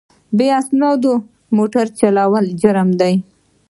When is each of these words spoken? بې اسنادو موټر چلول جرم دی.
بې 0.37 0.47
اسنادو 0.59 1.13
موټر 1.55 1.85
چلول 1.99 2.45
جرم 2.61 2.89
دی. 2.99 3.15